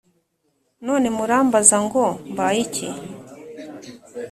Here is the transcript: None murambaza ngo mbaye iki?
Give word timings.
None 0.85 1.07
murambaza 1.17 1.77
ngo 1.85 2.03
mbaye 2.31 2.59
iki? 2.65 2.87